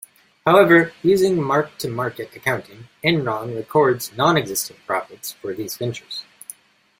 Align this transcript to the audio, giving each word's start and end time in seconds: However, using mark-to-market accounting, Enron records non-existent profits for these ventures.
However, 0.47 0.93
using 1.03 1.39
mark-to-market 1.43 2.35
accounting, 2.35 2.87
Enron 3.03 3.55
records 3.55 4.11
non-existent 4.13 4.79
profits 4.87 5.31
for 5.33 5.53
these 5.53 5.77
ventures. 5.77 6.23